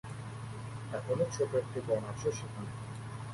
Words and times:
এখনো 0.93 1.25
ছোট 1.31 1.51
একটি 1.55 1.79
বন 1.87 2.01
আছে 2.05 2.29
সেখানে। 2.31 2.71